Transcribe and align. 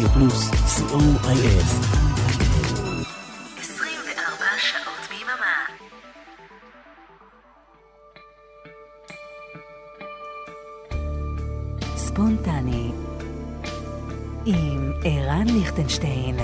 רדיו 0.00 0.12
פלוס, 0.12 0.50
co.il. 0.50 1.64
24 3.58 4.44
שעות 4.58 5.08
ביממה. 5.10 5.66
ספונטני 11.96 12.90
עם 14.46 14.92
ערן 15.04 15.46
ליכטנשטיין 15.46 16.36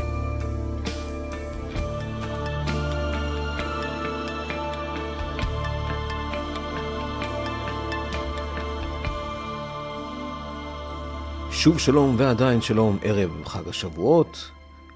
שוב 11.66 11.79
שלום 11.79 12.15
ועדיין 12.19 12.61
שלום, 12.61 12.98
ערב 13.02 13.45
חג 13.45 13.69
השבועות. 13.69 14.51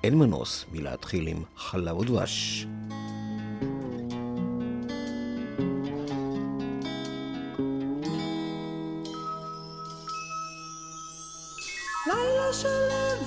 אין 0.05 0.19
מנוס 0.19 0.65
מלהתחיל 0.73 1.27
עם 1.27 1.42
חלב 1.56 1.97
ודבש. 1.97 2.66
לילה 12.06 12.52
שלו 12.52 13.25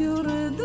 יורד 0.00 0.60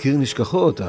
הזכיר 0.00 0.16
נשכחות, 0.16 0.80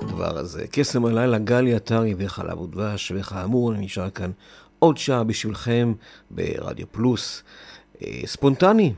הדבר 0.00 0.38
הזה. 0.38 0.64
קסם 0.70 1.04
הלילה, 1.04 1.38
גלי 1.38 1.74
עטרי 1.74 2.14
וחלב 2.18 2.60
ודבש, 2.60 3.12
וכאמור, 3.16 3.72
אני 3.72 3.84
נשאר 3.84 4.10
כאן 4.10 4.30
עוד 4.80 4.98
שעה 4.98 5.24
בשבילכם 5.24 5.92
ברדיו 6.30 6.86
פלוס. 6.92 7.42
אה, 8.02 8.20
ספונטני, 8.26 8.92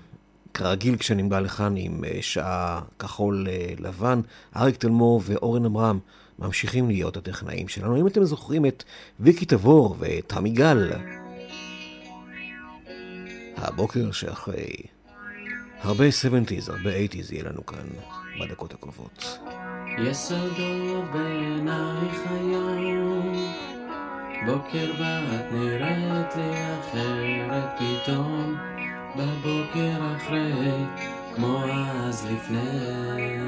כרגיל 0.55 0.97
כשאני 0.97 1.23
בא 1.23 1.41
לכאן 1.41 1.75
עם 1.77 2.05
אה, 2.05 2.19
שעה 2.21 2.81
כחול 2.99 3.47
אה, 3.51 3.75
לבן, 3.79 4.21
אריק 4.57 4.77
תלמור 4.77 5.23
ואורן 5.25 5.65
עמרם 5.65 5.99
ממשיכים 6.39 6.89
להיות 6.89 7.17
הטכנאים 7.17 7.69
שלנו. 7.69 7.97
אם 7.97 8.07
אתם 8.07 8.25
זוכרים 8.25 8.67
את 8.67 8.85
ויקי 9.21 9.45
תבור 9.45 9.97
ואת 9.99 10.33
עמיגל, 10.33 10.91
הבוקר 13.57 14.13
שאחרי 14.13 14.73
הרבה 15.81 16.05
70's, 16.09 16.73
הרבה 16.73 16.91
80's 16.91 17.33
יהיה 17.33 17.45
לנו 17.45 17.67
כאן 17.67 17.87
בדקות 18.41 18.75
הקרובות. 18.75 19.39
יסודות 19.99 21.05
בעינייך 21.13 22.21
היום, 22.31 23.02
בוקר 24.47 24.93
בת 24.93 25.53
נראית 25.53 26.37
לי 26.37 26.51
אחרת 26.81 27.79
פתאום, 27.79 28.55
בבוקר 29.17 30.17
אחרי, 30.17 30.85
כמו 31.35 31.65
אז 31.65 32.27
לפני. 32.33 33.39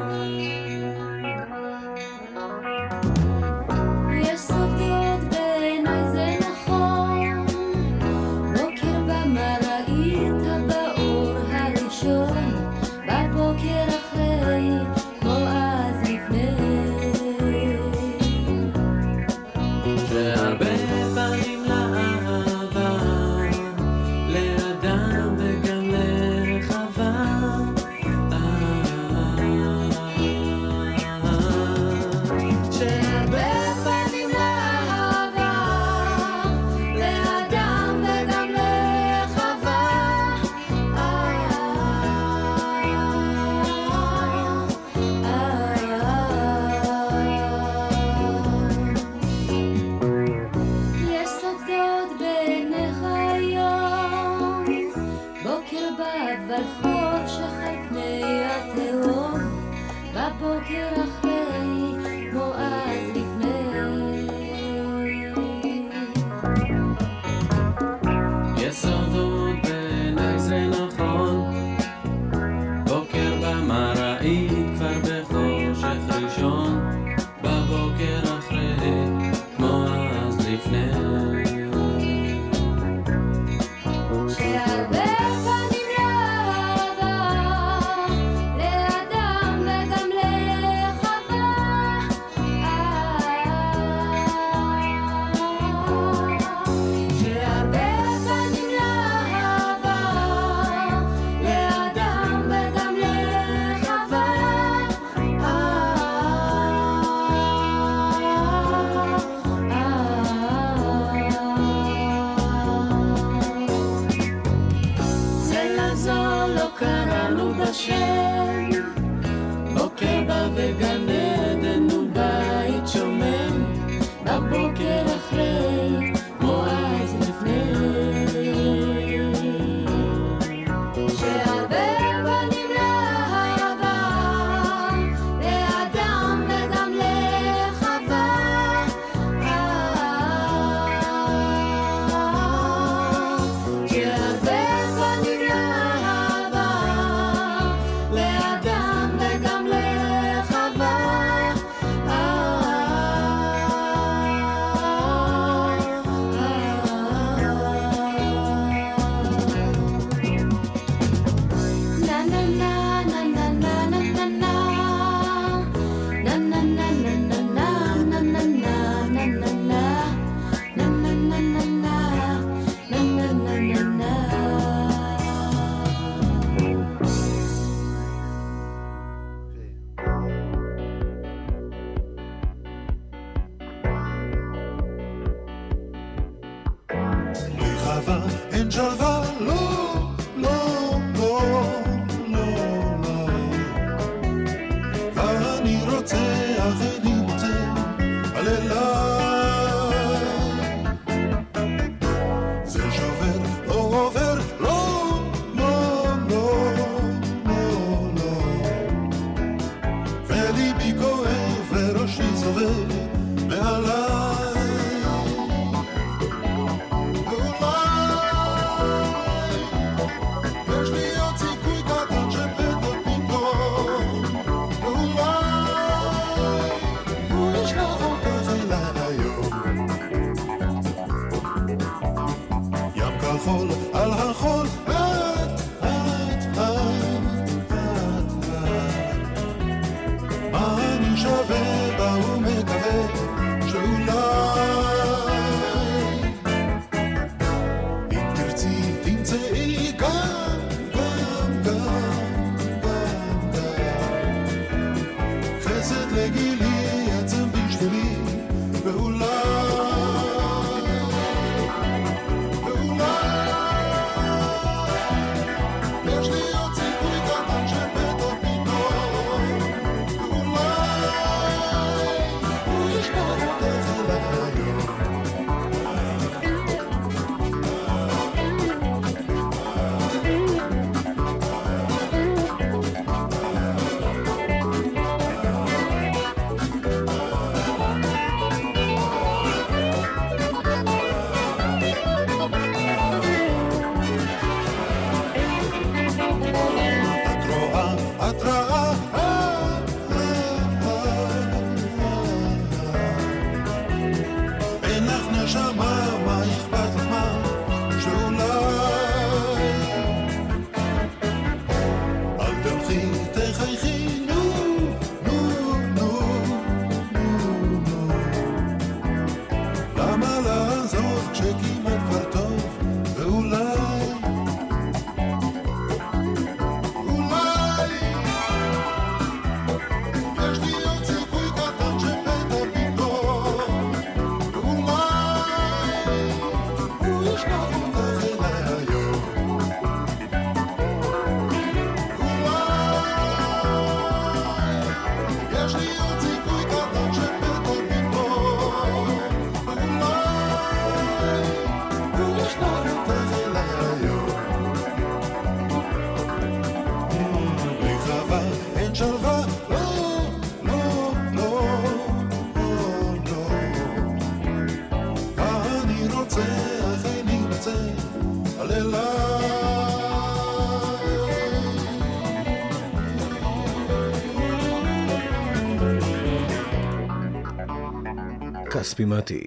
ספימטי. 378.95 379.41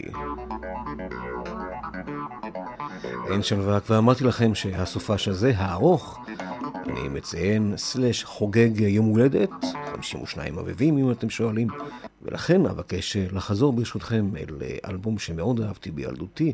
אין 3.32 3.44
שלווה, 3.44 3.80
כבר 3.80 3.98
אמרתי 3.98 4.24
לכם 4.24 4.56
שהסופש 4.56 5.27
הזה, 5.27 5.54
הארוך, 5.56 6.25
אני 6.86 7.10
מציין, 7.10 7.74
סלש 7.77 8.24
חוגג 8.24 8.80
יום 8.80 9.06
הולדת, 9.06 9.50
52 9.92 10.58
אביבים 10.58 10.98
אם 10.98 11.12
אתם 11.12 11.30
שואלים, 11.30 11.68
ולכן 12.22 12.66
אבקש 12.66 13.18
אה, 13.18 13.25
לחזור 13.32 13.74
ברשותכם 13.74 14.32
אל 14.38 14.56
אה, 14.62 14.77
אלבום 14.89 15.20
שמאוד 15.20 15.62
אהבתי 15.62 15.92
בילדותי. 15.92 16.54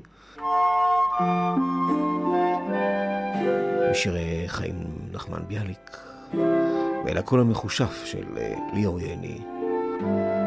משירי 3.91 4.41
אה, 4.41 4.45
חיים 4.47 4.75
נחמן 5.11 5.41
ביאליק, 5.47 5.97
ואל 7.05 7.17
הקול 7.17 7.39
המחושף 7.39 8.01
של 8.05 8.25
ליאור 8.73 8.99
יני. 8.99 9.39
thank 9.99 10.37
you 10.37 10.42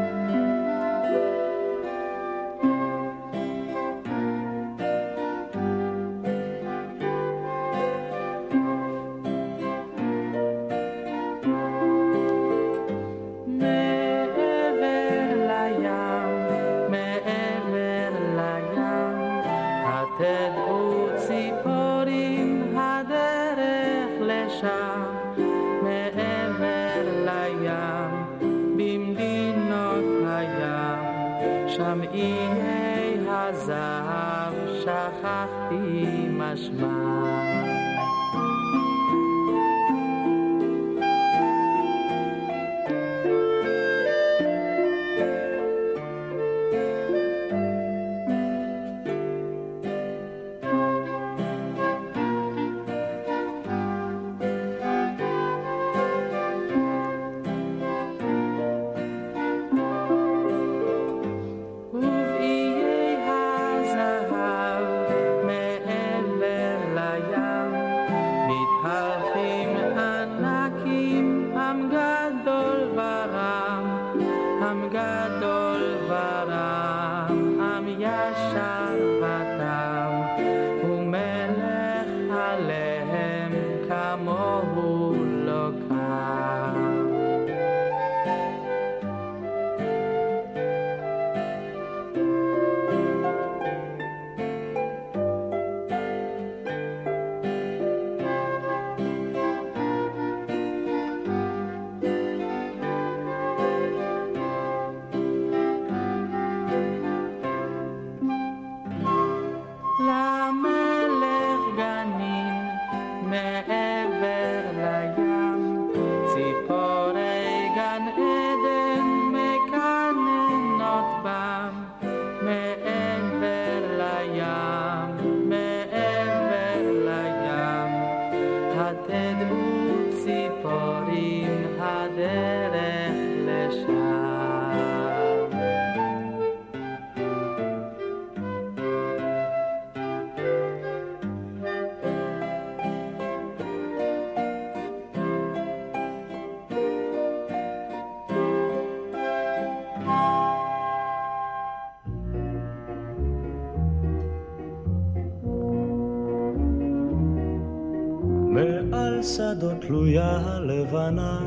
הלבנה, 160.87 161.39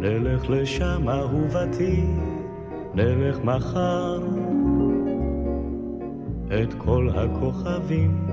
נלך 0.00 0.50
לשם 0.50 1.08
אהובתי, 1.08 2.04
נלך 2.94 3.38
מחר. 3.44 4.20
את 6.46 6.74
כל 6.78 7.08
הכוכבים 7.14 8.26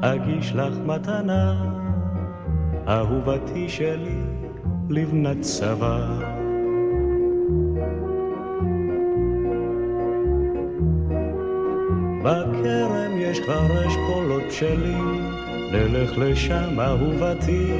אגיש 0.00 0.54
לך 0.54 0.74
מתנה, 0.86 1.64
אהובתי 2.88 3.68
שלי, 3.68 4.20
לבנת 4.90 5.40
צבא. 5.40 6.20
בכרם 12.22 13.12
יש 13.16 13.40
כבר 13.40 13.86
אשכולות 13.86 14.42
בשלים, 14.48 15.30
נלך 15.72 16.18
לשם 16.18 16.80
אהובתי, 16.80 17.72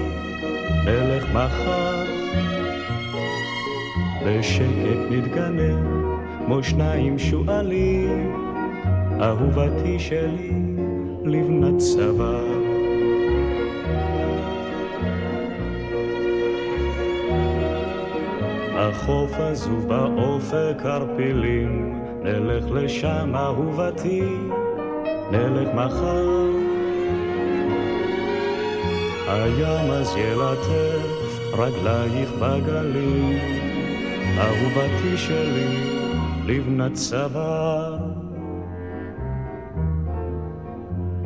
נלך 0.85 1.25
מחר. 1.33 1.84
בשקט 4.26 5.11
נתגנב, 5.11 5.79
כמו 6.47 6.62
שניים 6.62 7.19
שועלים, 7.19 8.33
אהובתי 9.21 9.99
שלי, 9.99 10.53
לבנת 11.25 11.79
צבא. 11.79 12.41
החוף 18.76 19.33
עזוב 19.33 19.88
באופק 19.88 20.83
ערפילים, 20.85 22.00
נלך 22.23 22.64
לשם 22.71 23.33
אהובתי, 23.35 24.23
נלך 25.31 25.69
מחר. 25.75 26.50
הים 29.29 29.91
אז 29.91 30.17
ילטף 30.17 31.24
רגלייך 31.59 32.33
בגלים, 32.33 33.39
אהובתי 34.39 35.17
שלי, 35.17 35.77
לבנת 36.47 36.93
צבא. 36.93 37.97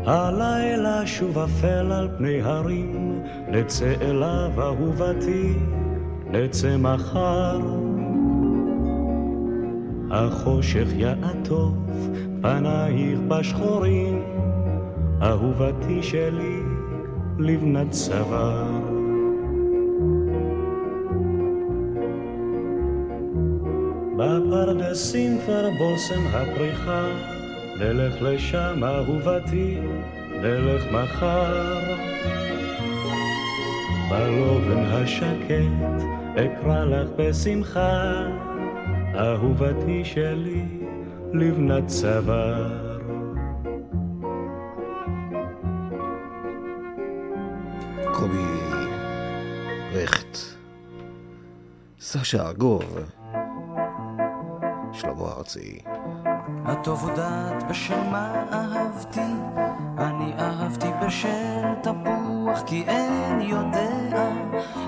הלילה 0.06 1.06
שוב 1.06 1.38
אפל 1.38 1.92
על 1.92 2.08
פני 2.18 2.42
הרים, 2.42 3.22
נצא 3.48 3.94
אליו 4.00 4.50
אהובתי, 4.58 5.54
נצא 6.30 6.76
מחר. 6.76 7.60
החושך 10.10 10.86
יעטוף 10.96 11.74
פנייך 12.42 13.18
בשחורים, 13.28 14.22
אהובתי 15.22 16.02
שלי, 16.02 16.60
לבנת 17.38 17.90
צוואר. 17.90 18.77
בפרדסים 24.18 25.38
כבר 25.44 25.70
בושם 25.78 26.26
הפריחה, 26.26 27.06
נלך 27.78 28.22
לשם 28.22 28.84
אהובתי, 28.84 29.78
נלך 30.30 30.82
מחר. 30.92 31.78
בלובן 34.10 34.84
השקט 34.84 36.02
אקרא 36.34 36.84
לך 36.84 37.08
בשמחה, 37.16 38.26
אהובתי 39.14 40.04
שלי, 40.04 40.64
לבנת 41.32 41.86
צוואר. 41.86 42.98
קובי 48.12 48.38
רכט, 49.92 50.38
סשה 52.00 52.24
שלמה 52.24 53.17
ארצי. 55.48 55.78
הטוב 56.64 57.02
הודעת 57.02 57.62
בשל 57.68 58.02
מה 58.10 58.44
אהבתי, 58.52 59.32
אני 59.98 60.32
אהבתי 60.38 60.86
בשל 61.06 61.74
תפוח, 61.82 62.62
כי 62.66 62.84
אין 62.88 63.40
יודע. 63.40 64.32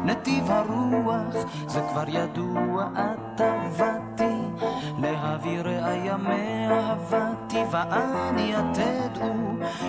נתיב 0.05 0.51
הרוח, 0.51 1.35
זה 1.67 1.81
כבר 1.91 2.05
ידוע, 2.09 2.89
את 2.95 3.41
עבדתי, 3.41 4.65
להביא 4.99 5.61
ראיה 5.61 6.17
מאהבתי, 6.17 7.59
ואני 7.71 8.55
התדעו, 8.57 9.35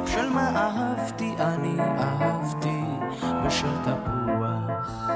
בשל 0.04 0.30
מה 0.30 0.50
אהבתי, 0.56 1.36
אני 1.40 1.76
אהבתי 1.80 2.84
בשל 3.46 3.76
תפוח. 3.84 5.12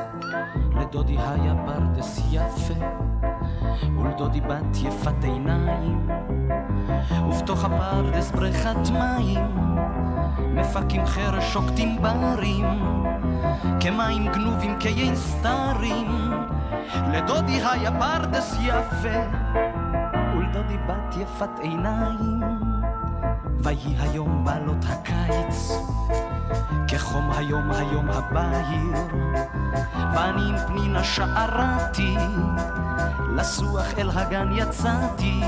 לדודי 0.79 1.17
היה 1.17 1.53
פרדס 1.65 2.21
יפה, 2.31 2.85
ולדודי 3.99 4.41
בת 4.41 4.77
יפת 4.77 5.23
עיניים, 5.23 6.07
ובתוך 7.29 7.65
הפרדס 7.65 8.31
בריכת 8.31 8.89
מים, 8.93 9.47
מפקים 10.39 11.05
חרש 11.05 11.53
שוקטים 11.53 12.01
ברים, 12.01 12.65
כמים 13.79 14.31
גנובים 14.31 14.79
כיין 14.79 15.15
סתרים. 15.15 16.25
לדודי 17.13 17.61
היה 17.71 17.91
פרדס 17.99 18.57
יפה, 18.61 19.19
ולדודי 20.37 20.77
בת 20.77 21.15
יפת 21.21 21.59
עיניים, 21.61 22.41
ויהי 23.59 23.95
היום 23.99 24.45
בעלות 24.45 24.85
הקיץ, 24.89 25.71
כחום 26.87 27.31
היום 27.31 27.71
היום 27.71 28.09
הבהיר. 28.09 28.95
בנים 30.13 30.55
פנינה 30.67 31.03
שערתי 31.03 32.15
לסוח 33.35 33.85
אל 33.97 34.09
הגן 34.09 34.49
יצאתי. 34.55 35.41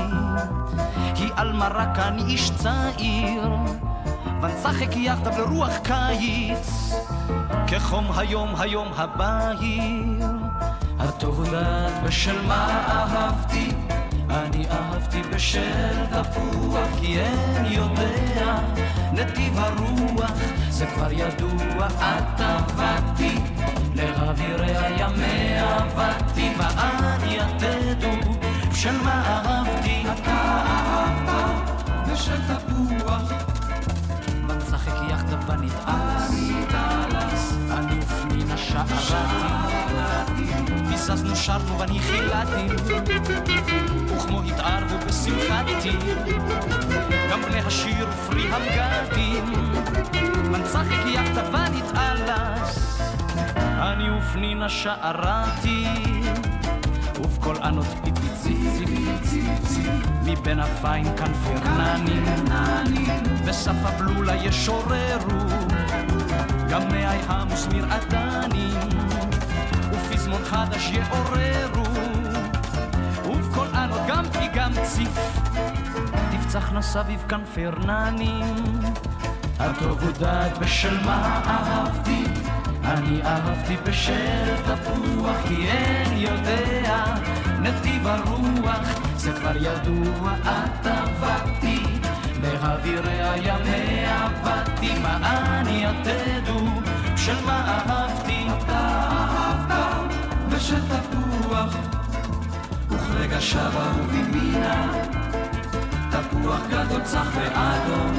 היא 1.14 1.30
על 1.36 1.52
מרק 1.52 1.98
אני 1.98 2.22
איש 2.22 2.50
צעיר 2.50 3.48
ונשחק 4.42 4.96
יחדיו 4.96 5.32
לרוח 5.38 5.72
קיץ. 5.82 6.92
כחום 7.66 8.06
היום 8.16 8.54
היום 8.58 8.88
הבהיר 8.96 10.26
הטוב 10.98 11.44
יודעת 11.44 12.02
בשל 12.04 12.46
מה 12.46 12.84
אהבתי 12.88 13.87
אני 14.38 14.66
אהבתי 14.70 15.22
בשל 15.22 16.06
תפוח 16.06 16.88
כי 17.00 17.20
אין 17.20 17.64
יודע 17.64 18.58
נתיב 19.12 19.58
הרוח 19.58 20.30
זה 20.70 20.86
כבר 20.86 21.12
ידוע 21.12 21.86
את 21.86 22.40
עבדתי. 22.40 23.34
לאווירי 23.94 24.76
הימי 24.76 25.58
עבדתי 25.58 26.50
ואני 26.58 27.36
יתדו 27.36 28.30
בשל 28.70 29.02
מה 29.04 29.22
אהבתי. 29.26 30.04
אתה 30.12 30.64
אהבת 30.66 31.82
בשל 32.12 32.36
תפוח 32.36 33.32
ונשחק 34.48 34.94
יחדיו 35.10 35.38
ונתעלס 35.46 37.52
אני 37.70 38.00
ופנינה 38.00 38.56
שערתי 38.56 39.67
ביססנו 41.10 41.36
שרנו 41.36 41.78
ואני 41.78 42.00
חילדתי 42.00 42.92
וכמו 44.06 44.42
התערבו 44.42 44.94
בשמחתי 45.06 45.96
גם 47.30 47.42
בני 47.42 47.60
השיר 47.60 48.08
ופרי 48.08 48.48
המגדים. 48.52 49.44
מנצחק 50.50 51.06
יחדיו 51.06 51.44
ונתעלס 51.52 53.00
אני 53.78 54.18
ופנינה 54.18 54.68
שערתי. 54.68 55.86
ובקול 57.20 57.56
ענות 57.62 57.86
פיפי 58.04 58.28
ציפ 58.42 59.78
מבין 60.24 60.60
הפיין 60.60 61.16
כנפרנני 61.16 62.20
וסף 63.44 63.76
הבלולה 63.82 64.36
ישוררו 64.36 65.48
גם 66.70 66.88
מאי 66.88 67.18
המוסמיר 67.28 67.86
עדנים 67.90 69.17
ופזמון 70.28 70.44
חדש 70.44 70.90
יעוררו 70.92 71.84
ובקול 73.24 73.66
ענות 73.74 74.00
גם 74.08 74.24
פי 74.32 74.48
גם 74.54 74.72
ציף. 74.82 75.40
תפצחנה 76.30 76.82
סביב 76.82 77.24
כנפרננים 77.28 78.78
הטוב 79.58 80.02
הודעת 80.02 80.58
בשל 80.58 81.04
מה 81.04 81.40
אהבתי. 81.46 82.24
אני 82.84 83.22
אהבתי 83.22 83.76
בשל 83.84 84.56
תפוח 84.56 85.36
כי 85.48 85.68
אין 85.68 86.18
יודע 86.18 87.04
נתיב 87.60 88.06
הרוח 88.06 88.88
זה 89.16 89.32
כבר 89.32 89.56
ידוע 89.56 90.34
את 90.42 90.86
עבדתי. 90.86 91.82
באווירי 92.40 93.22
הימי 93.22 94.06
עבדתי 94.06 94.98
מה 95.02 95.16
אני 95.60 95.84
יתדו 95.84 96.66
של 97.16 97.44
מה 97.46 97.82
אהבתי 97.88 98.46
אתה 98.58 99.27
בשל 100.68 100.80
תפוח 100.80 101.76
וכרגע 102.88 103.40
שבה 103.40 103.92
ובימינה. 103.98 104.92
תפוח 106.10 106.60
גדול 106.70 107.00
צח 107.02 107.26
ואדום 107.34 108.12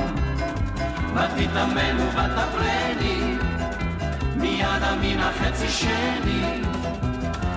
ותתאמן 1.14 1.98
ותפרני 2.00 3.38
מיד 4.36 4.84
המין 4.84 5.20
החצי 5.20 5.68
שני. 5.70 6.62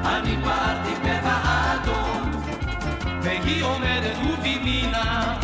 אני 0.04 0.36
פעלתי 0.44 0.94
באדום 1.02 2.30
והיא 3.22 3.62
עומדת 3.64 4.16
ובימינה. 4.32 5.38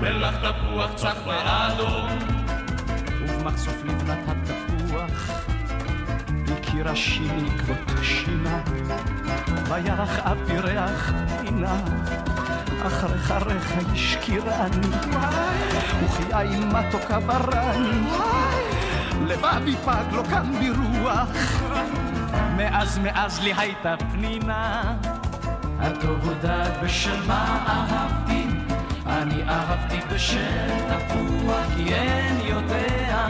ולך 0.00 0.34
תפוח 0.34 0.90
צח 0.94 1.16
ואדום 1.26 2.18
ובמחשוף 3.20 3.84
לבנת 3.84 4.41
הכירה 6.72 6.96
שיני 6.96 7.58
כבוד 7.58 8.02
שינה. 8.02 8.60
וירח 9.68 10.18
אבי 10.18 10.58
ריח 10.58 11.12
פינה. 11.40 11.76
אחריך 12.86 13.34
ריח 13.46 13.72
השקירני 13.92 14.86
וכי 16.04 16.22
עין 16.32 16.68
מתוקה 16.68 17.20
ברני. 17.20 18.08
לבבי 19.26 19.76
פג 19.84 20.04
לא 20.12 20.22
קם 20.30 20.52
ברוח. 20.52 21.62
מאז 22.56 22.98
מאז 22.98 23.40
לי 23.40 23.52
הייתה 23.56 23.94
פנינה. 24.12 24.94
הטוב 25.78 26.28
הודעת 26.28 26.82
בשל 26.82 27.26
מה 27.26 27.64
אהבתי? 27.66 28.46
אני 29.06 29.42
אהבתי 29.48 30.00
בשל 30.14 30.68
תפוח 30.88 31.66
כי 31.76 31.94
אין 31.94 32.40
יודע 32.40 33.28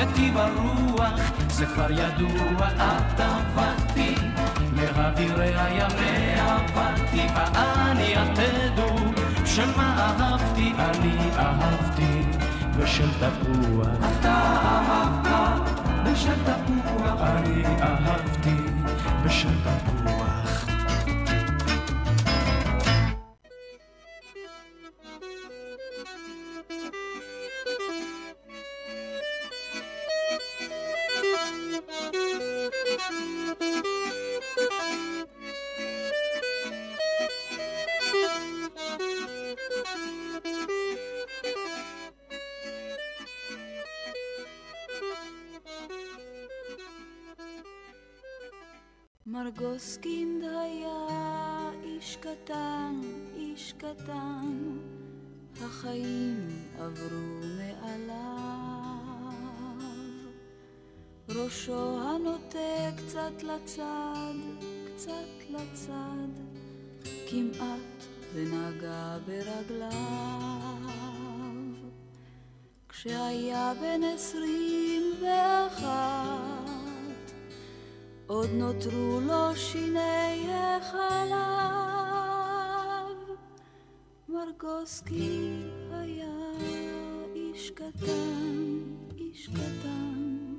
נתיב 0.00 0.38
הרוח 0.38 1.20
זה 1.50 1.66
כבר 1.66 1.90
ידוע 1.90 2.68
את 2.76 3.20
עבדתי. 3.20 4.14
לאווירי 4.76 5.54
הימי 5.56 6.40
עבדתי 6.40 7.26
ואני 7.34 8.14
יתדו 8.14 8.96
של 9.44 9.76
מה 9.76 10.14
אהבתי? 10.20 10.72
אני 10.78 11.16
אהבתי. 11.36 12.22
בשל 12.78 13.08
תפוח. 13.08 13.88
אתה 14.20 14.34
אהבת. 14.64 15.80
בשל 16.04 16.44
תפוח. 16.44 17.20
אני 17.20 17.64
אהבתי. 17.82 18.56
בשל 19.24 19.54
תפוח 19.64 20.19
מרגוסקינד 49.32 50.44
היה 50.44 51.70
איש 51.84 52.16
קטן, 52.16 53.00
איש 53.36 53.74
קטן, 53.78 54.78
החיים 55.62 56.48
עברו 56.78 57.40
מעליו. 57.56 58.10
ראשו 61.28 62.00
הנוטה 62.00 62.90
קצת 62.96 63.42
לצד, 63.42 64.34
קצת 64.86 65.50
לצד, 65.50 66.30
כמעט 67.30 68.04
ונגע 68.34 69.18
ברגליו. 69.26 69.90
כשהיה 72.88 73.72
בן 73.80 74.00
עשרים 74.04 75.02
ואחת 75.22 76.49
עוד 78.30 78.50
נותרו 78.52 79.20
לו 79.20 79.56
שיני 79.56 80.46
החלב. 80.52 81.40
מרגוסקי 84.28 85.62
היה 85.90 86.38
איש 87.34 87.70
קטן, 87.70 88.56
איש 89.18 89.48
קטן, 89.48 90.54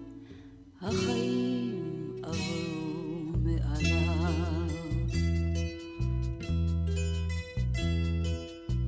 החיים 0.82 2.22
עברו 2.24 3.34
מעליו. 3.36 4.70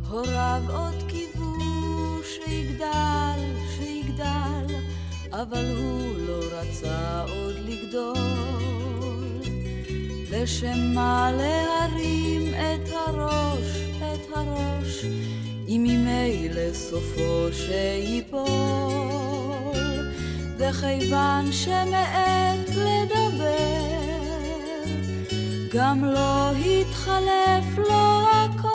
הוריו 0.09 0.61
עוד 0.69 1.03
קיוו 1.07 2.23
שיגדל, 2.23 3.39
שיגדל, 3.77 4.75
אבל 5.31 5.65
הוא 5.77 6.17
לא 6.17 6.39
רצה 6.51 7.21
עוד 7.21 7.55
לגדול. 7.55 8.32
לשם 10.43 10.93
מה 10.95 11.31
את 12.51 12.89
הראש, 12.93 13.67
את 13.97 14.27
הראש, 14.35 15.05
אם 15.67 15.85
ממילא 15.87 16.73
סופו 16.73 17.47
שיפול. 17.53 18.47
וכיוון 20.57 21.51
שמעת 21.51 22.69
לדבר, 22.69 23.83
גם 25.73 26.05
לא 26.05 26.51
התחלף 26.51 27.77
לו 27.77 28.27
הכל. 28.31 28.69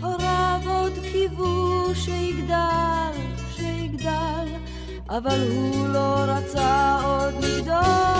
הוריו 0.00 0.60
עוד 0.66 0.92
קיוו 1.12 1.94
שיגדל, 1.94 3.12
שיגדל, 3.56 4.46
אבל 5.08 5.40
הוא 5.50 5.88
לא 5.88 6.14
רצה 6.14 6.98
עוד 7.04 7.34
לגדול. 7.44 8.19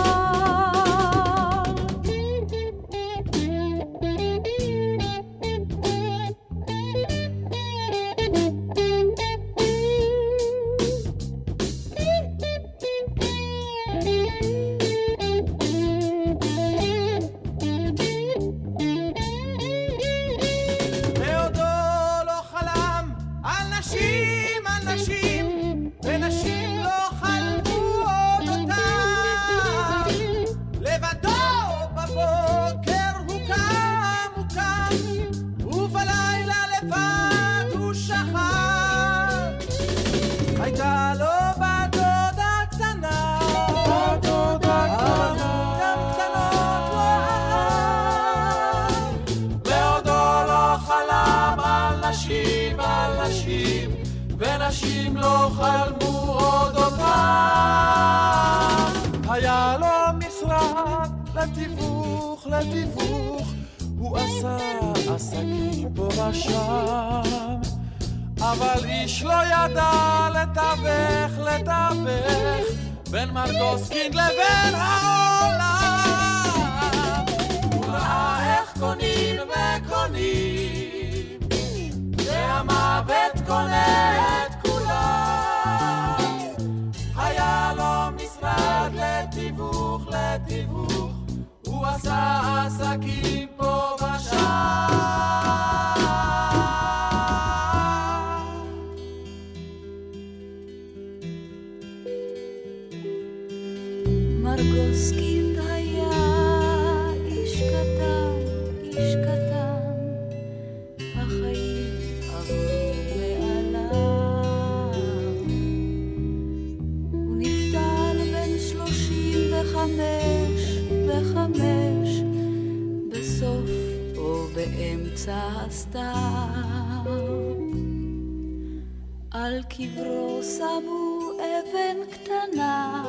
על 129.31 129.63
קברו 129.63 130.41
שמו 130.43 131.31
אבן 131.37 131.97
קטנה, 132.11 133.05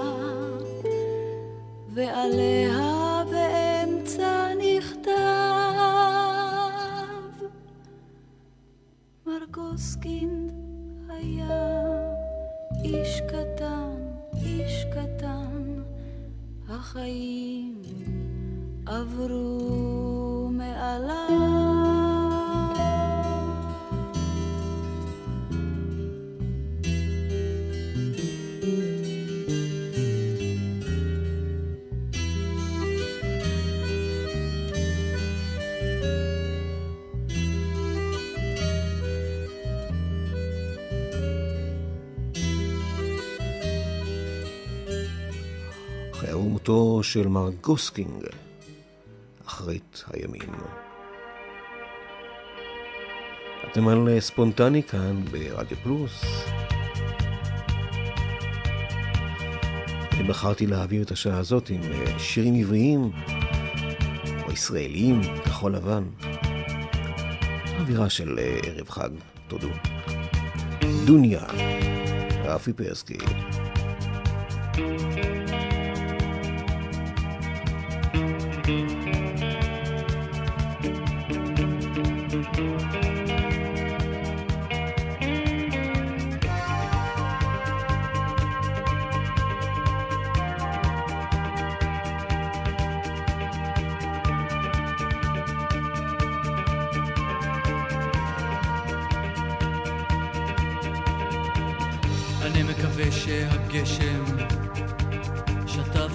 ועליה 1.94 3.24
באמצע 3.32 4.54
נכתב 4.54 5.12
מרגוסקינד 9.26 10.52
היה 11.10 11.82
איש 12.84 13.22
קטן, 13.22 13.96
איש 14.46 14.86
קטן, 14.92 15.82
החיים 16.70 17.82
עברו 18.86 19.81
של 47.04 47.28
מר 47.28 47.50
גוסקינג, 47.62 48.26
אחרית 49.46 50.04
הימים. 50.14 50.54
אתם 53.72 53.88
על 53.88 54.20
ספונטני 54.20 54.84
כאן 54.84 55.24
ברדיו 55.32 55.78
פלוס. 55.84 56.24
בחרתי 60.28 60.68
להעביר 60.68 61.04
את 61.04 61.12
השעה 61.12 61.38
הזאת 61.38 61.70
עם 61.70 61.82
אה, 61.84 62.20
שירים 62.20 62.56
עבריים, 62.56 63.12
או 64.46 64.52
ישראליים, 64.52 65.22
כחול 65.46 65.76
לבן. 65.76 66.04
אווירה 67.80 68.10
של 68.10 68.40
אה, 68.40 68.60
ערב 68.64 68.90
חג, 68.90 69.10
תודו. 69.48 69.70
דוניה, 71.06 71.44
רפי 72.44 72.74
פרסקי. 72.74 73.18
אני 74.78 75.41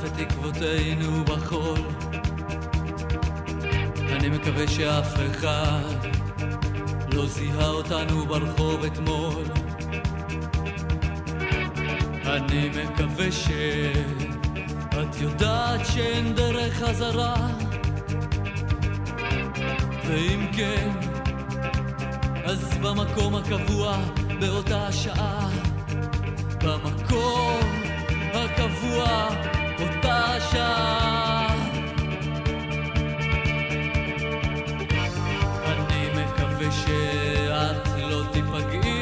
עקבותינו 0.04 1.24
בחול. 1.24 1.78
אני 4.12 4.28
מקווה 4.28 4.68
שאף 4.68 5.14
אחד 5.30 5.94
לא 7.12 7.26
זיהה 7.26 7.68
אותנו 7.68 8.26
ברחוב 8.26 8.84
אתמול. 8.84 9.44
אני 12.26 12.68
מקווה 12.68 13.32
שאת 13.32 15.20
יודעת 15.20 15.86
שאין 15.86 16.34
דרך 16.34 16.74
חזרה. 16.74 17.34
ואם 20.06 20.46
כן, 20.52 20.90
אז 22.44 22.78
במקום 22.82 23.34
הקבוע 23.34 23.96
באותה 24.40 24.86
השעה 24.86 25.48
במקום 26.64 27.60
הקבוע 28.34 29.28
שאת 36.70 37.88
לא 37.98 38.22
תיפגעי. 38.32 38.95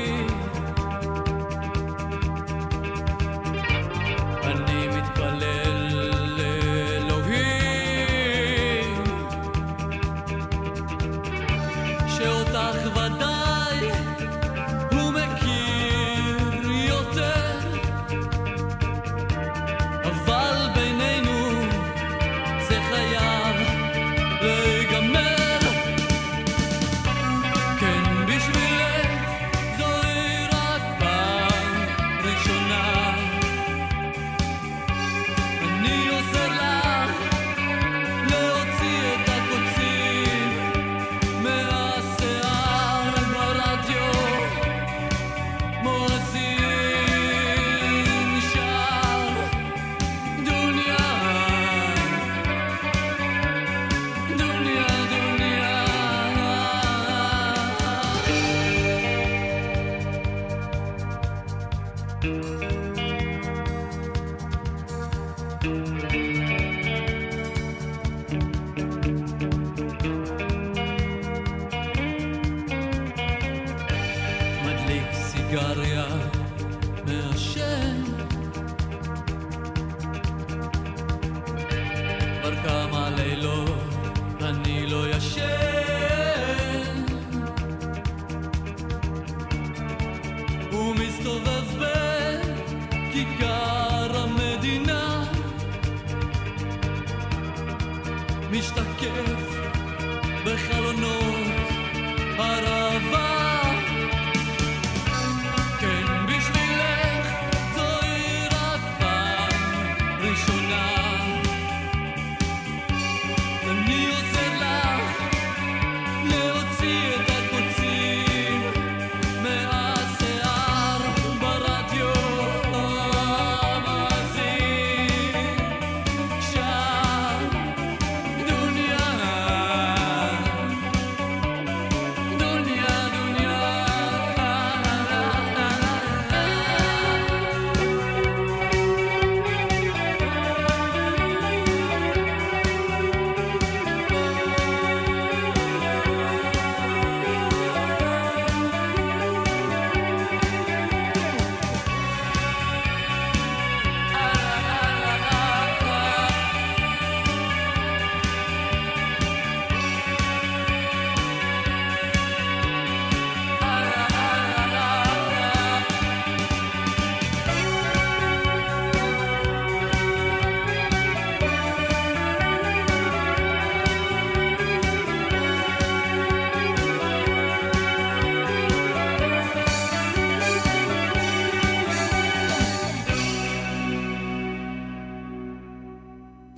yar 75.55 75.77
yar. 75.77 76.44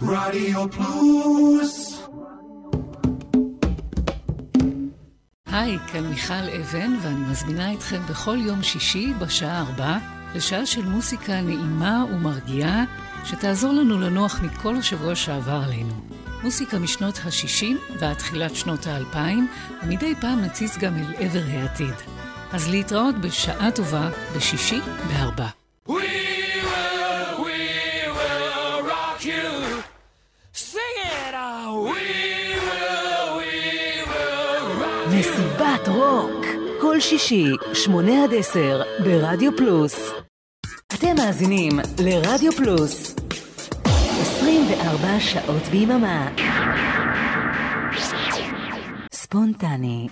רדיו 0.02 0.70
פלוס 0.70 2.02
היי, 5.46 5.78
כאן 5.92 6.06
מיכל 6.06 6.35
אבן, 6.61 6.96
ואני 7.02 7.30
מזמינה 7.30 7.72
אתכם 7.72 8.00
בכל 8.11 8.38
יום 8.40 8.62
שישי 8.62 9.12
בשעה 9.18 9.61
ארבע 9.61 9.98
לשעה 10.35 10.66
של 10.66 10.87
מוסיקה 10.87 11.40
נעימה 11.40 12.04
ומרגיעה, 12.12 12.85
שתעזור 13.24 13.72
לנו 13.72 14.00
לנוח 14.00 14.40
מכל 14.42 14.76
השבוע 14.76 15.14
שעבר 15.14 15.62
עלינו. 15.64 15.94
מוסיקה 16.42 16.78
משנות 16.78 17.18
ה-60 17.24 17.98
ועד 18.00 18.16
תחילת 18.16 18.54
שנות 18.54 18.87
ה-2000, 18.87 19.16
ומדי 19.82 20.14
פעם 20.20 20.40
נציץ 20.40 20.78
גם 20.78 20.96
אל 20.96 21.14
עבר 21.18 21.44
העתיד. 21.48 21.94
אז 22.52 22.68
להתראות 22.68 23.14
בשעה 23.18 23.70
טובה 23.70 24.11
בשישי 24.37 24.80
בארבע. 25.09 25.65
כל 36.96 37.00
שישי, 37.00 37.46
שמונה 37.74 38.24
עד 38.24 38.30
עשר, 38.35 38.82
ברדיו 39.04 39.56
פלוס. 39.56 40.11
אתם 40.94 41.16
מאזינים 41.16 41.72
לרדיו 41.98 42.52
פלוס. 42.52 43.16
24 43.85 45.20
שעות 45.20 45.62
ביממה. 45.62 46.28
ספונטני. 49.12 50.09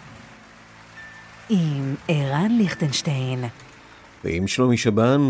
עם 1.50 1.94
ערן 2.08 2.52
ליכטנשטיין. 2.58 3.44
ועם 4.24 4.46
שלומי 4.46 4.76
שבן 4.76 5.20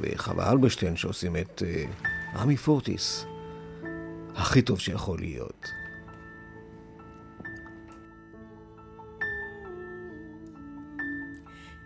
וחווה 0.00 0.52
אלברשטיין 0.52 0.96
שעושים 0.96 1.36
את 1.36 1.62
uh, 1.62 2.38
רמי 2.38 2.56
פורטיס. 2.56 3.26
הכי 4.34 4.62
טוב 4.62 4.80
שיכול 4.80 5.18
להיות. 5.20 5.75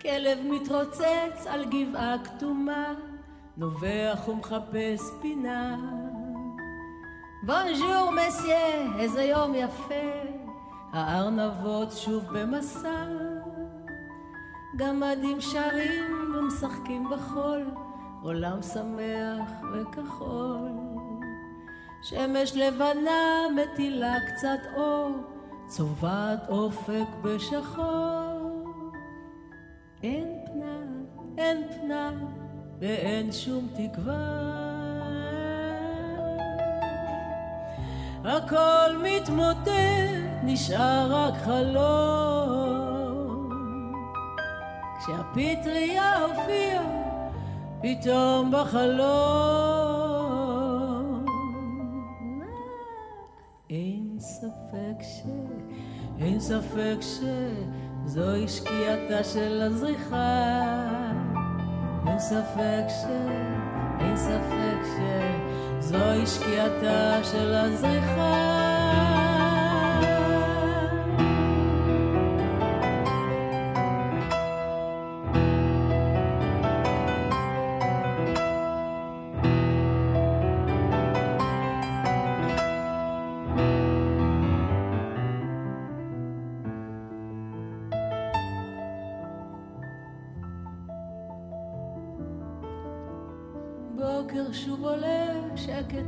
כלב 0.03 0.39
מתרוצץ 0.45 1.47
על 1.47 1.65
גבעה 1.65 2.17
כתומה, 2.25 2.95
נובח 3.57 4.29
ומחפש 4.29 5.01
פינה. 5.21 5.77
בונז'ור 7.43 8.11
מסיה, 8.11 8.97
איזה 8.99 9.23
יום 9.23 9.55
יפה, 9.55 10.11
הארנבות 10.93 11.93
שוב 11.93 12.25
במסע. 12.33 13.07
גמדים 14.77 15.41
שרים 15.41 16.35
ומשחקים 16.35 17.11
בחול, 17.11 17.65
עולם 18.23 18.63
שמח 18.63 19.51
וכחול. 19.73 20.71
שמש 22.03 22.57
לבנה 22.57 23.47
מטילה 23.57 24.15
קצת 24.27 24.61
אור, 24.77 25.11
צובעת 25.67 26.49
אופק 26.49 27.09
בשחור. 27.23 28.30
אין 30.03 30.29
פנה, 30.47 30.79
אין 31.39 31.63
פנה, 31.71 32.11
ואין 32.79 33.33
שום 33.33 33.69
תקווה. 33.75 34.51
הכל 38.25 38.97
מתמוטט, 39.03 39.69
נשאר 40.45 41.07
רק 41.11 41.35
חלום. 41.35 42.81
כשהפטריה 44.99 46.17
הופיעה, 46.19 46.85
פתאום 47.83 48.53
בחלום. 48.53 49.91
אין 53.71 54.17
ספק 54.19 55.03
ש... 55.03 55.23
אין 56.19 56.41
ספק 56.41 56.97
שזוהי 58.11 58.49
שקיעתה 58.49 59.25
של 59.25 59.62
הזריחה. 59.62 60.40
אין 62.07 62.18
ספק 62.18 62.85
ש... 62.88 63.05
אין 64.01 64.16
ספק 64.16 65.03
שזוהי 65.81 66.27
שקיעתה 66.27 67.25
של 67.25 67.55
הזריחה. 67.55 68.69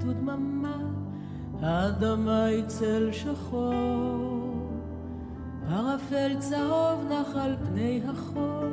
שקט 0.02 0.08
ודממה, 0.08 0.76
האדמה 1.62 2.44
היא 2.44 2.64
צל 2.66 3.08
שחור. 3.12 3.72
ערפל 5.70 6.36
צהוב 6.38 7.04
נח 7.10 7.36
על 7.36 7.56
פני 7.66 8.00
החוף, 8.08 8.64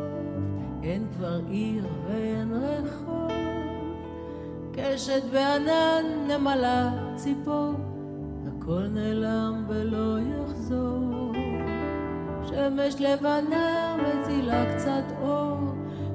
אין 0.83 1.05
כבר 1.17 1.39
עיר 1.49 1.85
ואין 2.07 2.53
רחוב. 2.53 3.31
קשת 4.73 5.23
בענן, 5.31 6.05
נמלה, 6.27 6.91
ציפור, 7.15 7.73
הכל 8.47 8.87
נעלם 8.87 9.65
ולא 9.67 10.17
יחזור. 10.19 11.33
שמש 12.45 12.95
לבנה 12.99 13.95
מצילה 13.97 14.75
קצת 14.75 15.13
אור, 15.21 15.59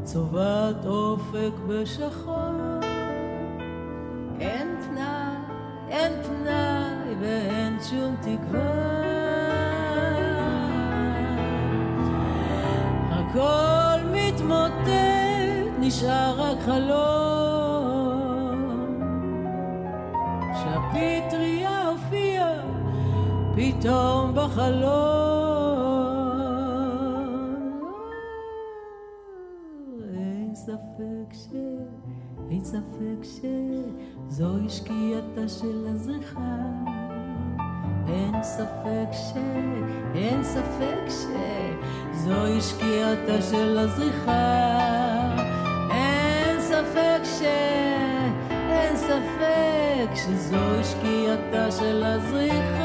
צובעת 0.04 0.86
אופק 0.86 1.52
בשחור. 1.68 2.63
שום 7.90 8.16
תקווה. 8.20 8.94
הכל 13.10 14.06
מתמוטט, 14.12 14.88
נשאר 15.80 16.40
רק 16.40 16.58
חלום. 16.60 17.74
שהפטריה 20.54 21.88
הופיעה 21.88 22.62
פתאום 23.56 24.34
בחלום. 24.34 25.44
ספק 30.54 31.32
ש... 31.32 31.48
אין 32.50 32.64
ספק 32.64 33.22
שזוהי 33.22 34.68
שקיעתה 34.68 35.48
של 35.48 35.86
הזריחה. 35.86 36.63
אין 38.14 38.42
ספק 38.42 39.12
ש... 39.12 39.32
אין 40.14 40.44
ספק 40.44 41.08
שזוהי 41.08 42.60
שקיעתה 42.60 43.42
של 43.42 43.78
הזריחה. 43.78 45.36
אין 45.90 46.60
ספק 46.60 47.20
ש... 47.24 47.42
אין 48.50 48.96
ספק 48.96 50.14
שזוהי 50.14 50.84
שקיעתה 50.84 51.70
של 51.70 52.04
הזריחה. 52.04 52.83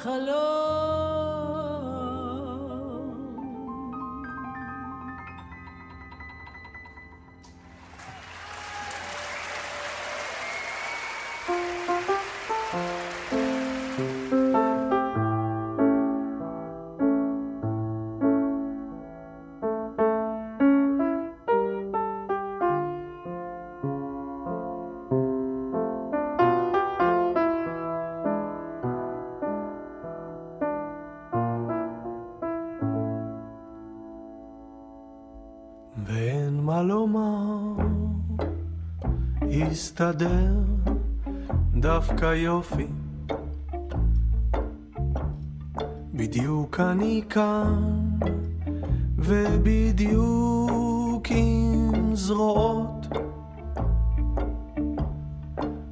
נשאר 0.00 0.49
ואין 36.12 36.60
מה 36.60 36.82
לומר, 36.82 37.72
הסתדר 39.42 40.54
דווקא 41.74 42.34
יופי. 42.34 42.86
בדיוק 46.14 46.80
אני 46.80 47.22
כאן, 47.28 48.08
ובדיוק 49.18 51.26
עם 51.30 52.14
זרועות. 52.14 53.06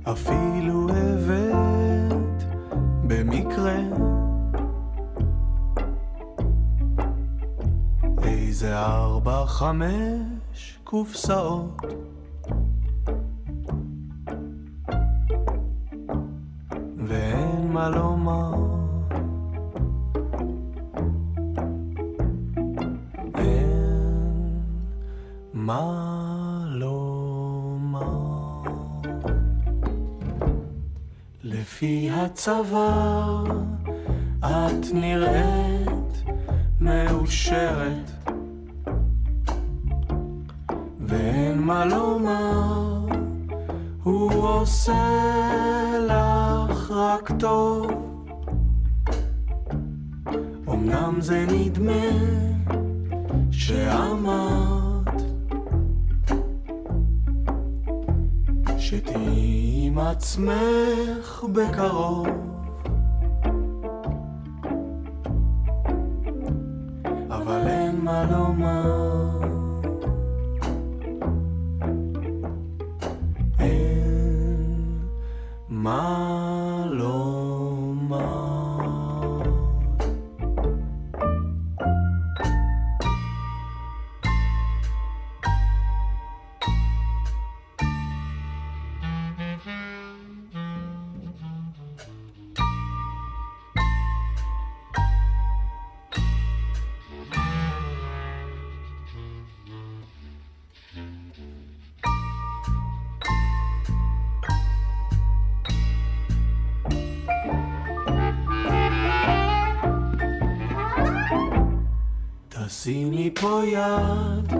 אפילו 0.03 0.58
חמש 9.59 10.79
קופסאות. 10.85 11.83
ואין 17.07 17.73
מה 17.73 17.89
לומר. 17.89 18.55
אין 23.35 24.61
מה 25.53 26.65
לומר. 26.69 28.63
לפי 31.43 32.11
הצבא 32.11 33.43
את 34.41 34.93
נראית 34.95 36.25
מאושרת. 36.81 38.18
עושה 44.69 45.13
לך 46.09 46.91
רק 46.91 47.33
טוב. 47.39 47.91
אמנם 50.69 51.21
זה 51.21 51.47
נדמה 51.53 51.93
שאמרת 53.51 55.23
שתהיי 58.79 59.87
עם 59.87 59.99
עצמך 59.99 61.45
בקרוב. 61.53 62.18
שימי 112.89 113.31
פה 113.35 113.61
יד, 113.65 114.53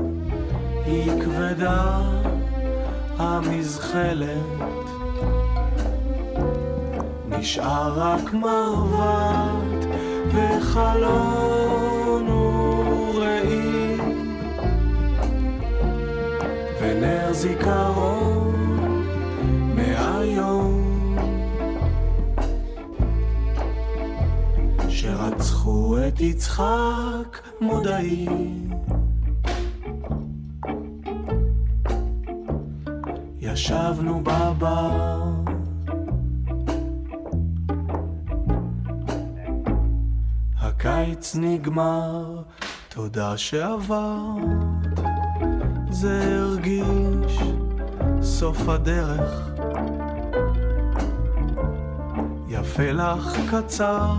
היא 0.85 1.11
כבדה 1.23 2.01
המזחלת. 3.19 4.87
נשאר 7.29 7.93
רק 7.97 8.33
מרבט 8.33 9.87
וחלון 10.33 12.29
וראי 12.29 13.97
ונר 16.81 17.33
זיכרון 17.33 19.05
מהיום. 19.75 21.17
שרצחו 24.89 25.97
את 26.09 26.21
יצחק 26.21 27.48
מודעי 27.61 28.27
ישבנו 33.41 34.21
בבר 34.21 35.29
הקיץ 40.59 41.37
נגמר, 41.37 42.43
תודה 42.89 43.37
שעברת. 43.37 44.99
זה 45.91 46.39
הרגיש 46.41 47.39
סוף 48.23 48.69
הדרך. 48.69 49.51
יפה 52.49 52.93
לך 52.93 53.39
קצר, 53.51 54.15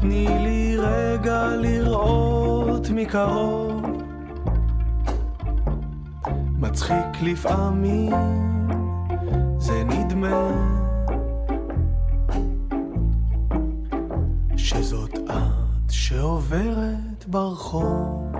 תני 0.00 0.26
לי 0.28 0.76
רגע 0.76 1.48
לראות 1.56 2.90
מקרוב. 2.90 3.82
מצחיק 6.58 7.22
לפעמים, 7.22 8.12
זה 9.58 9.84
נדמה 9.84 10.50
שזאת 14.56 15.14
את 15.14 15.90
שעוברת 15.90 17.24
ברחוב. 17.26 18.32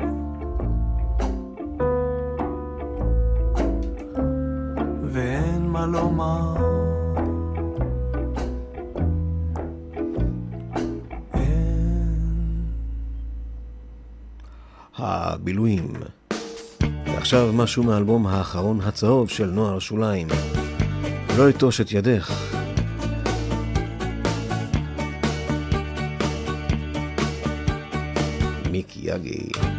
הבילויים. 14.98 15.92
ועכשיו 17.06 17.52
משהו 17.52 17.82
מהאלבום 17.82 18.26
האחרון 18.26 18.80
הצהוב 18.80 19.30
של 19.30 19.46
נוער 19.46 19.78
שוליים. 19.78 20.28
לא 21.38 21.48
אטוש 21.48 21.80
את 21.80 21.92
ידך. 21.92 22.54
מיקי 28.70 29.00
יגי. 29.02 29.77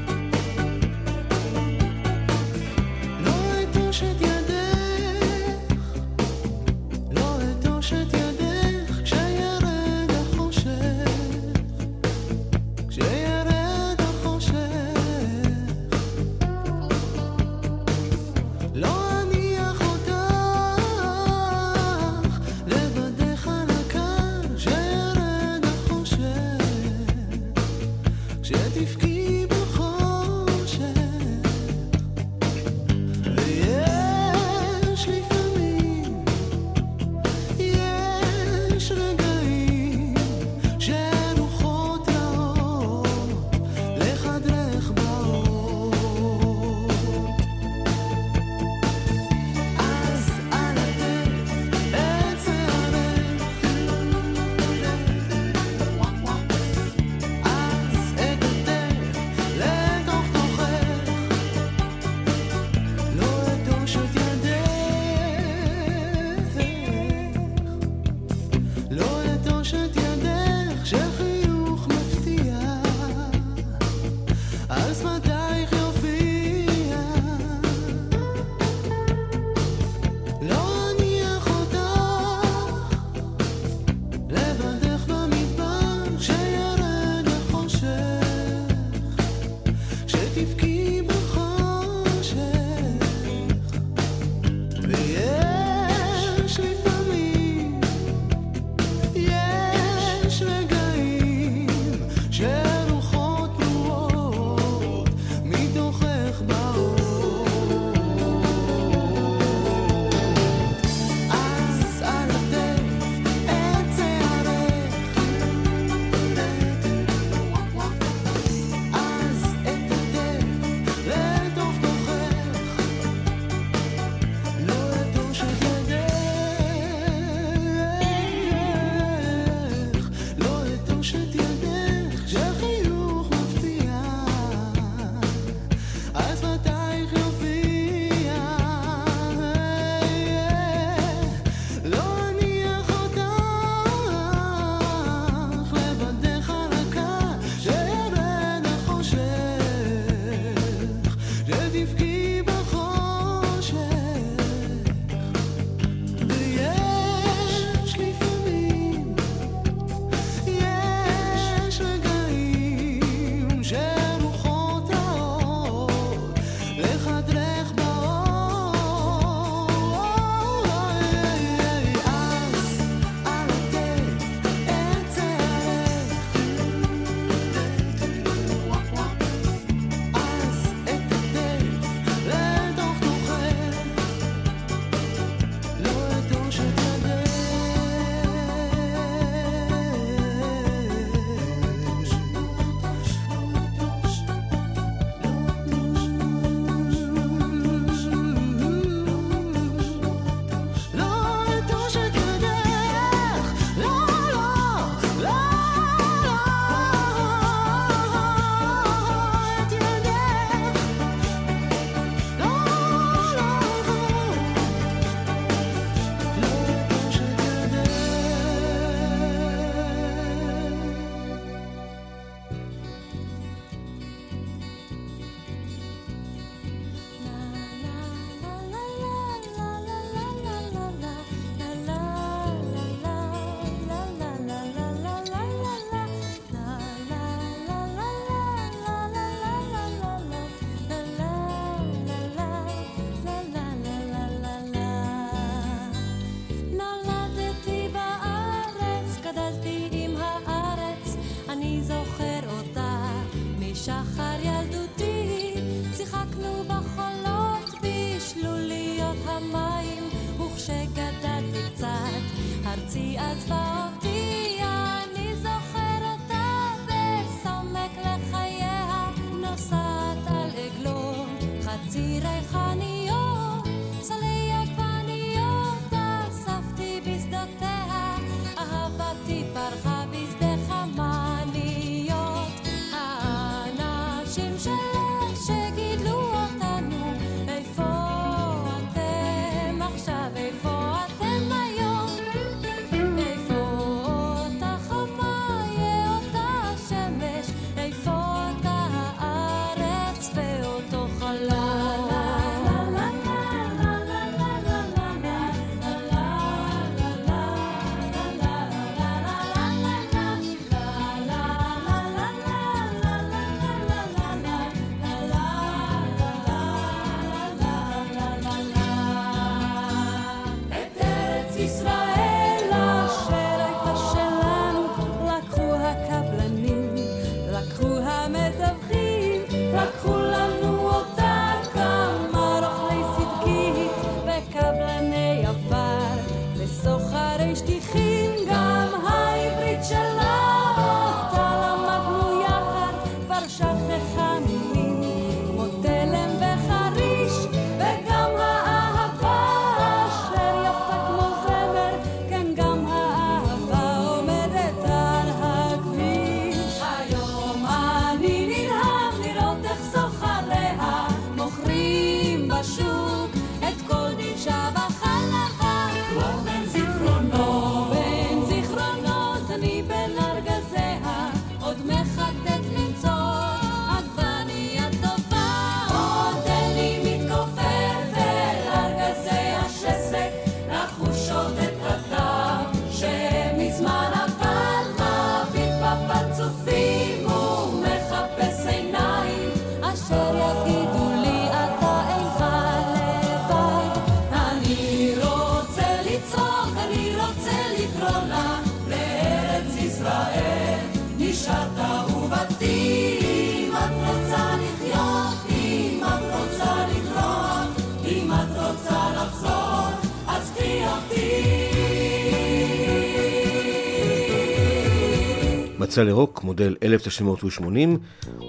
יצא 415.99 416.07
לרוק, 416.07 416.43
מודל 416.43 416.75
1980, 416.83 417.99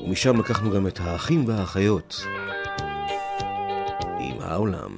ומשם 0.04 0.40
לקחנו 0.40 0.70
גם 0.70 0.86
את 0.86 1.00
האחים 1.00 1.48
והאחיות. 1.48 2.24
עם 4.20 4.36
העולם. 4.40 4.89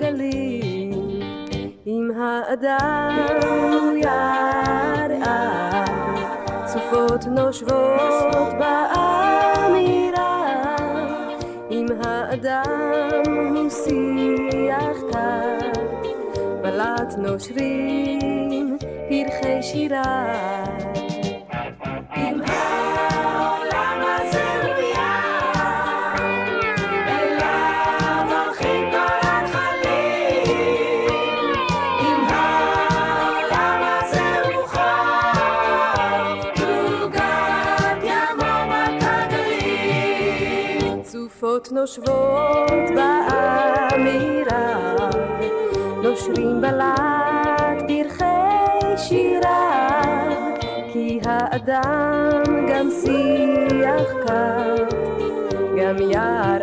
הגלים 0.00 1.30
עם 1.84 2.10
האדם 2.16 3.96
ירעה 3.96 5.84
סופות 6.66 7.26
נושבות 7.26 8.52
באמירה 8.58 9.96
אם 11.70 11.86
האדם 12.04 13.22
הוא 13.56 13.70
שיח 13.70 14.98
קר 15.12 15.58
בלט 16.62 17.14
נושרים 17.18 18.76
פרחי 19.08 19.62
שירה. 19.62 20.77
יושבות 41.88 42.70
באמירה, 42.96 44.74
לא 46.02 46.10
נושרים 46.10 46.60
בלט 46.60 47.82
פרחי 47.88 48.96
שיריו, 48.96 50.32
כי 50.92 51.20
האדם 51.24 52.42
גם 52.68 52.88
שיח 52.90 54.12
קר, 54.26 54.74
גם 55.76 55.96
יער 56.10 56.62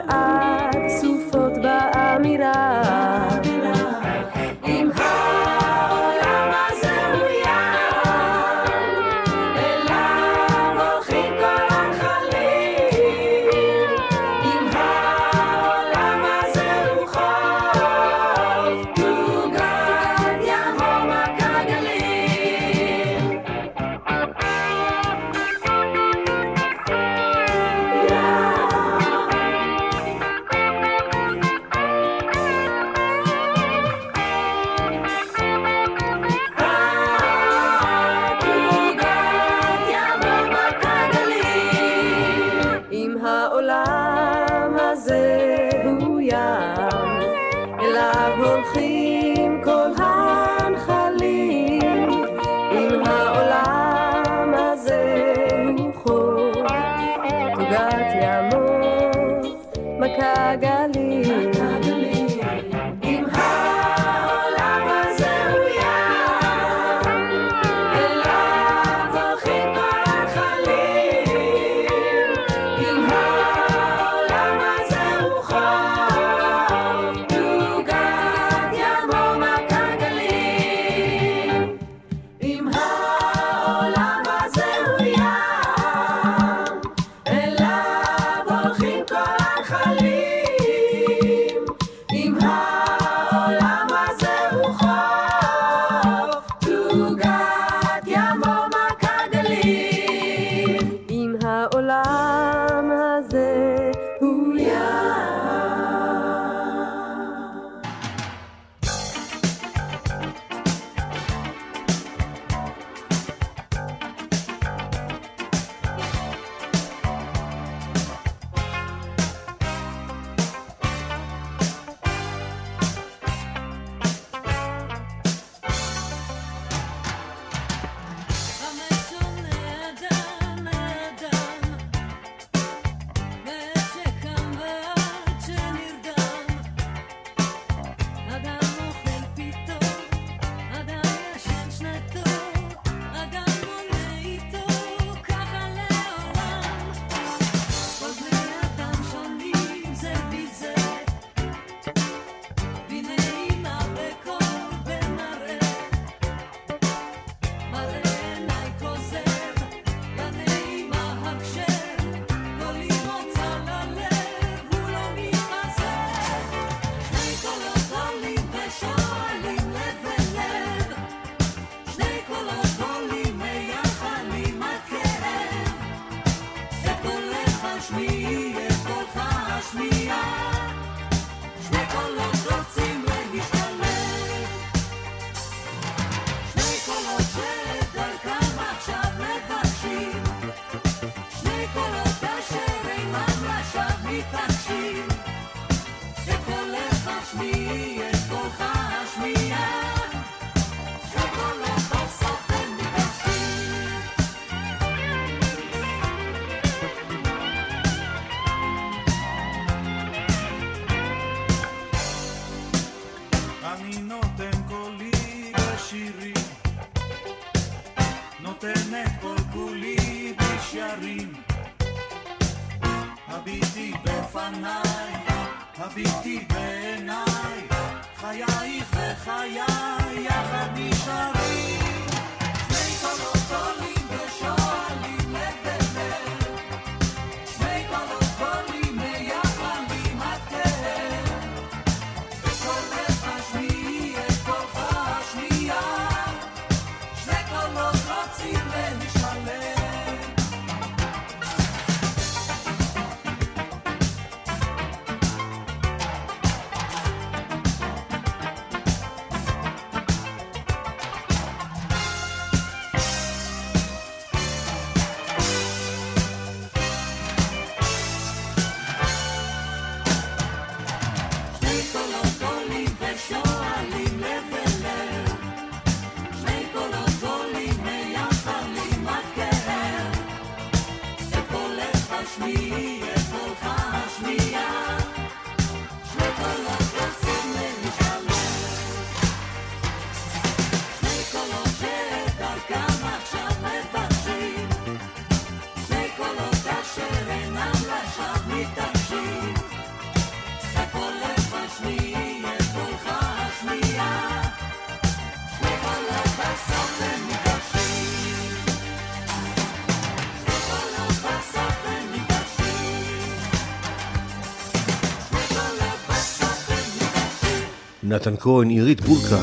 נתן 318.16 318.36
כהן, 318.40 318.70
עירית 318.70 319.02
בורקה. 319.02 319.42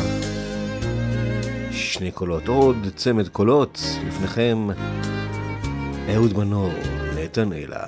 שני 1.71 2.11
קולות, 2.11 2.49
עוד 2.49 2.77
צמד 2.97 3.29
קולות, 3.29 3.81
לפניכם 4.09 4.69
אהוד 6.15 6.37
מנור, 6.37 6.73
נתן 7.17 7.53
אלה. 7.53 7.87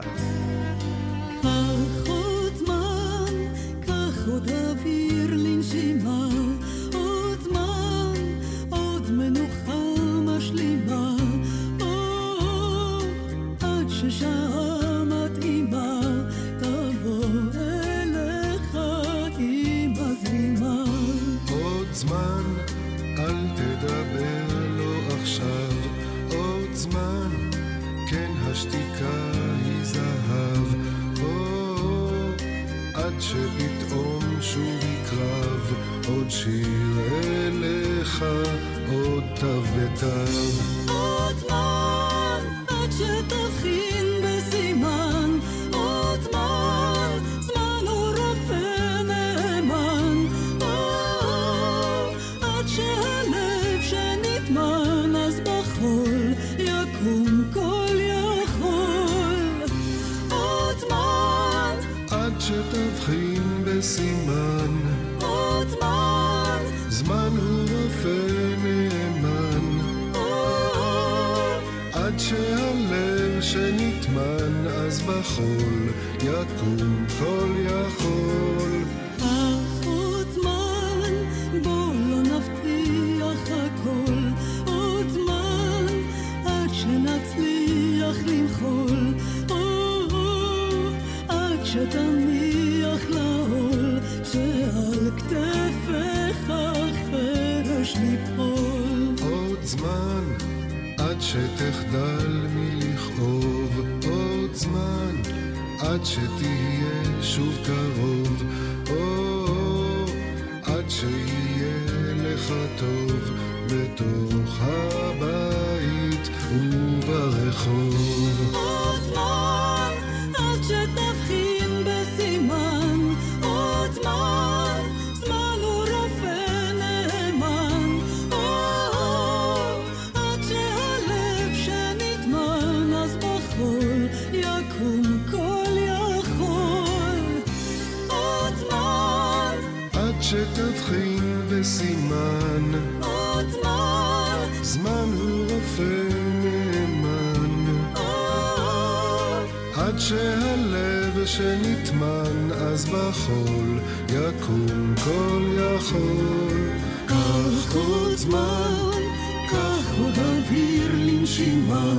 עוד 160.04 160.18
אוויר 160.18 160.90
לנשימה, 160.94 161.92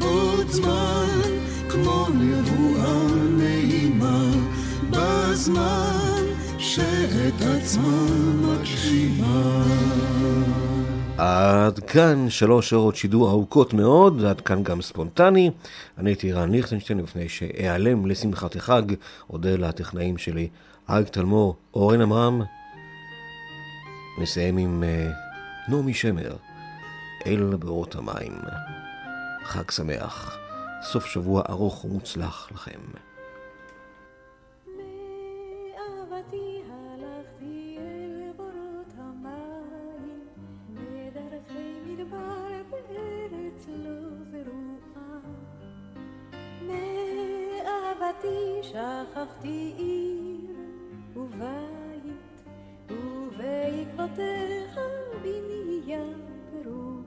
עוד 0.00 0.48
זמן, 0.48 1.20
כמו 1.68 2.06
נבואה 2.14 3.06
נעימה, 3.38 4.24
בזמן 4.90 6.24
שאת 6.58 7.40
עצמה 7.40 8.06
מקשיבה. 8.42 9.62
עד 11.18 11.78
כאן 11.78 12.30
שלוש 12.30 12.70
שעות 12.70 12.96
שידור 12.96 13.30
ארוכות 13.30 13.74
מאוד, 13.74 14.24
עד 14.24 14.40
כאן 14.40 14.62
גם 14.62 14.82
ספונטני. 14.82 15.50
אני 15.98 16.10
הייתי 16.10 16.32
רן 16.32 16.50
ליכטנשטיין, 16.50 16.98
לפני 16.98 17.28
שאיעלם 17.28 18.06
לשמחת 18.06 18.56
החג, 18.56 18.82
אודה 19.30 19.56
לטכנאים 19.56 20.18
שלי, 20.18 20.48
אריק 20.90 21.08
תלמור, 21.08 21.56
אורן 21.74 22.00
עמרם. 22.00 22.42
נסיים 24.18 24.56
עם 24.56 24.82
uh, 24.82 25.70
נעמי 25.70 25.94
שמר. 25.94 26.36
אל 27.26 27.56
בארות 27.56 27.94
המים. 27.94 28.38
חג 29.44 29.70
שמח, 29.70 30.38
סוף 30.82 31.06
שבוע 31.06 31.42
ארוך 31.48 31.84
ומוצלח 31.84 32.48
לכם. 32.52 32.80
בורות 48.04 48.24
לא 48.24 48.62
שכחתי 48.62 49.74
עיר 49.76 50.56
ובית, 51.16 52.42
ובעקבותיך 52.90 54.78
בנייה 55.22 56.33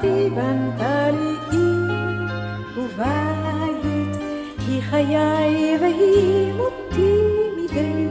אהבתי 0.00 0.30
בנתה 0.30 1.10
לי 1.10 1.36
עיר 1.50 2.28
ובית, 2.76 4.16
היא 4.68 4.82
חיי 4.82 5.78
והיא 5.80 6.52
מותי 6.52 7.14
מדי 7.56 8.09